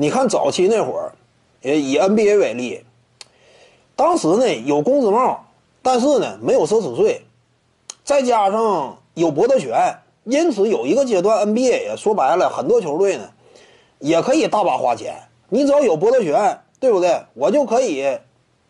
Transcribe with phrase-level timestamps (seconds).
[0.00, 1.12] 你看早期那会儿，
[1.60, 2.84] 也以 NBA 为例，
[3.96, 5.44] 当时呢有工资帽，
[5.82, 7.22] 但是呢没有奢侈税，
[8.04, 9.76] 再加上有博得权，
[10.22, 13.28] 因此有一个阶段 NBA 也说白了，很多球队呢
[13.98, 15.16] 也可以大把花钱，
[15.48, 17.20] 你只要有博得权，对不对？
[17.34, 18.06] 我就可以，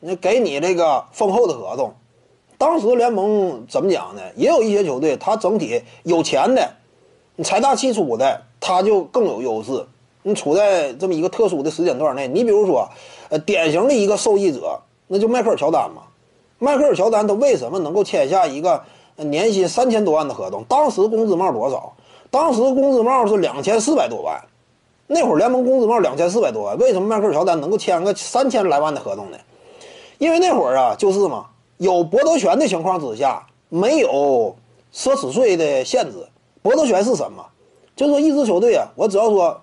[0.00, 1.92] 那给你这个丰厚的合同。
[2.56, 4.22] 当时联盟怎么讲呢？
[4.34, 6.70] 也有一些球队，他整体有钱的，
[7.36, 9.86] 你财大气粗的，他就更有优势。
[10.28, 12.86] 你处在这么一个特殊的时间段内，你比如说，
[13.30, 16.02] 呃，典型的一个受益者，那就迈克尔乔丹嘛。
[16.58, 18.82] 迈克尔乔丹他为什么能够签下一个
[19.16, 20.62] 年薪三千多万的合同？
[20.68, 21.92] 当时工资帽多少？
[22.30, 24.38] 当时工资帽是两千四百多万。
[25.06, 29.38] 那会儿联盟工资帽两千四百多万，为什么迈克尔乔丹能够签个三千来万的合同呢？
[30.18, 31.46] 因为那会儿啊，就是嘛，
[31.78, 34.54] 有博得权的情况之下，没有
[34.92, 36.26] 奢侈税的限制。
[36.60, 37.42] 博得权是什么？
[37.96, 39.58] 就是说一支球队啊，我只要说。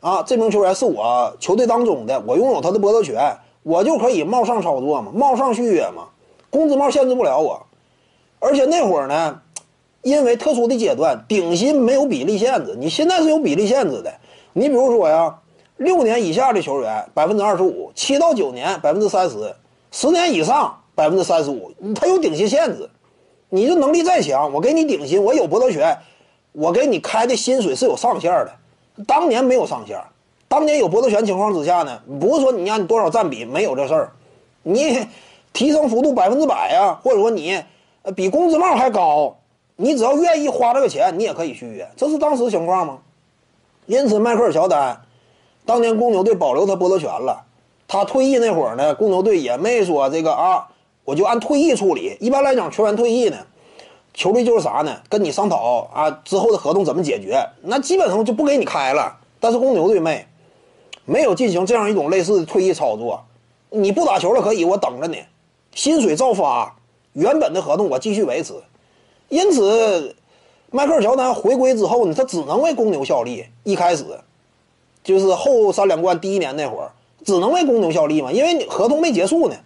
[0.00, 6.08] 啊，这名球员是我球队当中的，我拥有他的博得权，我就可以冒上操作嘛，冒上续约嘛，
[6.48, 7.66] 工资帽限制不了我。
[8.38, 9.42] 而且那会儿呢，
[10.00, 14.10] 因为特殊的阶段，顶薪没有比例限制，你现在是有比例限制的。
[14.54, 15.38] 你比如说呀，
[15.76, 19.54] 六年以下的球员百分之二十五，七到九年百分之三十，
[19.90, 22.88] 十年以上百分之三十五，他有顶薪限制。
[23.50, 25.98] 你这能力再强，我给你顶薪，我有博得权，
[26.52, 28.52] 我给你开的薪水是有上限的。
[29.06, 29.98] 当年没有上限，
[30.48, 34.12] 当年有博得权情况之下呢，不是说你让你多少占比没有这事儿，
[34.62, 35.06] 你
[35.52, 37.62] 提升幅度百分之百呀，或者说你
[38.14, 39.36] 比工资帽还高，
[39.76, 42.98] 你只要愿意花这个钱，你也可以续约，这是当时情况吗？
[43.86, 45.00] 因此，迈克尔乔丹
[45.64, 47.44] 当年公牛队保留他博得权了，
[47.86, 50.68] 他退役那会儿呢，公牛队也没说这个啊，
[51.04, 52.16] 我就按退役处理。
[52.20, 53.36] 一般来讲，球员退役呢。
[54.20, 55.00] 球队就是啥呢？
[55.08, 57.42] 跟你商讨啊，之后的合同怎么解决？
[57.62, 59.16] 那基本上就不给你开了。
[59.40, 60.26] 但是公牛队没，
[61.06, 63.24] 没有进行这样一种类似的退役操作。
[63.70, 65.24] 你不打球了可以，我等着你，
[65.74, 66.76] 薪水照发，
[67.14, 68.52] 原本的合同我继续维持。
[69.30, 70.14] 因此，
[70.70, 73.46] 迈克尔乔丹回归之后呢，他只能为公牛效力。
[73.64, 74.04] 一开始，
[75.02, 76.92] 就是后三连冠第一年那会儿，
[77.24, 79.56] 只能为公牛效力嘛，因为你合同没结束呢。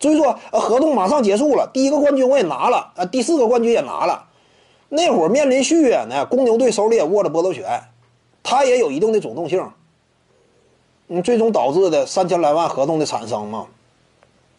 [0.00, 4.26] 所以说，呃，合同马上结束了，第一个冠军我也拿了，啊，第四个冠军也拿了。
[4.88, 7.82] 那会儿面临续约呢，公牛队手里也握着博得权，
[8.42, 9.68] 他也有一定的主动性。
[11.08, 13.66] 嗯，最终导致的三千来万合同的产生嘛。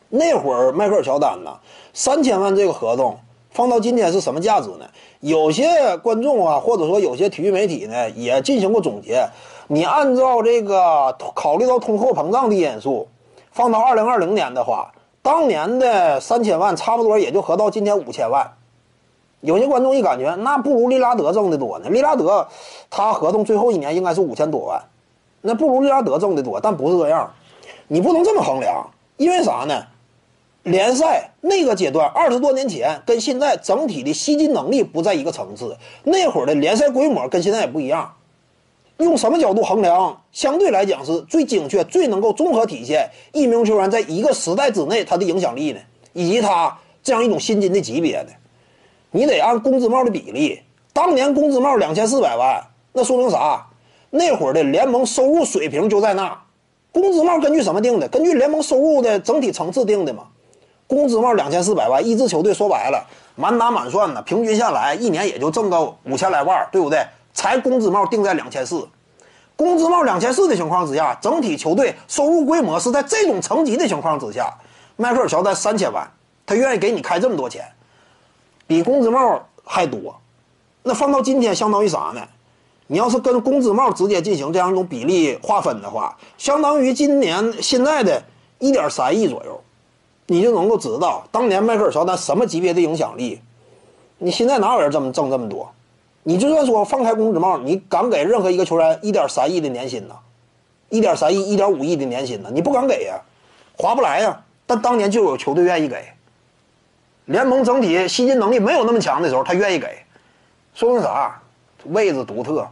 [0.09, 1.57] 那会儿迈克尔乔丹呢，
[1.93, 3.17] 三千万这个合同
[3.49, 4.85] 放到今天是什么价值呢？
[5.21, 9.29] 有些观众啊，或者说有些体育媒体呢，也进行过总结。
[9.67, 13.07] 你按照这个考虑到通货膨胀的因素，
[13.51, 14.91] 放到二零二零年的话。
[15.29, 18.51] 当年的三千万差不多也就合到今天五千万，
[19.41, 21.89] 有些观众一感觉那不如利拉德挣的多呢。
[21.91, 22.47] 利拉德
[22.89, 24.81] 他合同最后一年应该是五千多万，
[25.41, 27.31] 那不如利拉德挣的多，但不是这样，
[27.87, 29.83] 你不能这么衡量，因为啥呢？
[30.63, 38.15] 联赛那个阶段二十多年前跟现在整体的吸金能力不在一个层次，那会儿的联赛规模跟现在也不一样。
[38.99, 40.15] 用什么角度衡量？
[40.31, 45.79] 相对来讲是最精确、最能够综合体现一名球员在一个时代之内他的影响力呢？
[46.11, 48.29] 以及他这样一种薪金的级别呢？
[49.11, 50.59] 你得按工资帽的比例。
[50.91, 52.61] 当年工资帽两千四百万，
[52.91, 53.65] 那说明啥？
[54.09, 56.37] 那会儿的联盟收入水平就在那。
[56.91, 58.07] 工资帽根据什么定的？
[58.09, 60.23] 根据联盟收入的整体层次定的嘛。
[60.87, 66.99] 工资帽两千四百万，一支球队说白了，满打满算呢，平均下来一年也就挣个五千来万，对不对？
[67.39, 68.85] 才工资帽定在两千四，
[69.55, 74.53] 工资帽两千四的情况之下，整体球队收入规模是在这种层级的情况之下，
[74.97, 76.05] 迈克尔乔丹三千万，
[76.45, 77.63] 他愿意给你开这么多钱，
[78.67, 80.19] 比工资帽还多，
[80.83, 82.21] 那放到今天相当于啥呢？
[82.87, 88.21] 你要是跟工资帽直接进行这样一种比例划分的话，相当于今年现在的
[88.57, 89.57] 一点三亿左右，
[90.27, 93.39] 你就能够知道当年迈克尔乔丹什么级别的影响力。
[94.17, 95.71] 你现在哪有人这么挣这么多？
[96.29, 100.13] 你就算说放开工资帽，你敢给任何一个球员一点三亿的年薪呢？
[100.89, 102.51] 一点三亿、一点五亿的年薪呢？
[102.53, 103.19] 你不敢给呀，
[103.75, 104.39] 划不来呀。
[104.67, 106.07] 但当年就有球队愿意给，
[107.25, 109.87] 联盟整体吸金能力没有那么强的时候，他愿意给，
[110.75, 111.41] 说明啥？
[111.85, 112.67] 位置独特。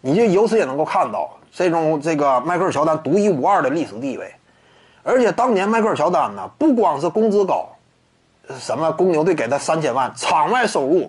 [0.00, 4.34] 你就由此也能够看到这种这个迈克尔乔丹独一无二的历史地位。
[5.04, 7.68] 而且当年迈克尔乔丹呢，不光是工资高，
[8.58, 11.08] 什么公牛队给他三千万，场外收入。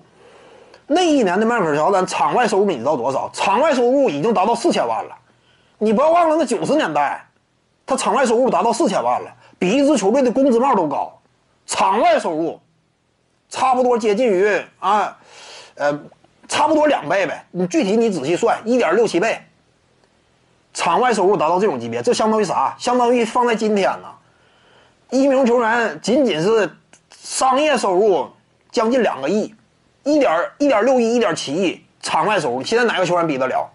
[0.87, 3.29] 那一年的迈克尔乔丹场外收入你知道多少？
[3.33, 5.15] 场外收入已经达到四千万了。
[5.77, 7.23] 你不要忘了，那九十年代，
[7.85, 11.19] 他场外收入达到四千万了，比一支球队的工资帽都高。
[11.65, 12.59] 场外收入
[13.49, 14.49] 差不多接近于
[14.79, 15.17] 啊，
[15.75, 15.99] 呃，
[16.47, 17.45] 差不多两倍呗。
[17.51, 19.39] 你具体你仔细算，一点六七倍。
[20.73, 22.73] 场场外收入达到这种级别，这相当于啥？
[22.79, 24.07] 相当于放在今天呢，
[25.09, 26.71] 一名球员仅仅是
[27.11, 28.27] 商业收入
[28.71, 29.53] 将近两个亿，
[30.07, 33.69] 一点一点六亿、一点七亿场外收入，现在哪个球员比得了？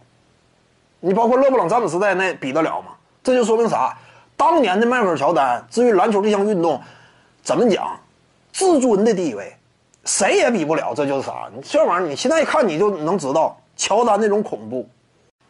[1.00, 2.92] 你包括勒布朗、詹姆斯在内比得了吗？
[3.22, 3.94] 这就说明啥？
[4.34, 6.80] 当年的迈克尔·乔丹，至于篮球这项运动，
[7.42, 8.00] 怎么讲，
[8.50, 9.54] 至尊的地位，
[10.04, 10.94] 谁也比不了。
[10.96, 11.50] 这就是啥？
[11.54, 14.88] 你这玩意儿，你现在一看你就能知道乔丹那种恐怖。